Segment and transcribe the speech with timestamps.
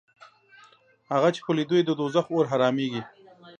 [1.11, 3.01] هغه چې په لیدو یې د دوزخ اور حرامېږي